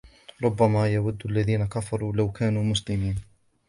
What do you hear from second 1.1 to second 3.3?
الذين كفروا لو كانوا مسلمين